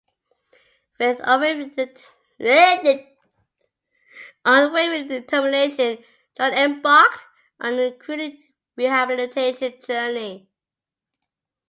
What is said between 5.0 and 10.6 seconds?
determination, John embarked on a grueling rehabilitation journey.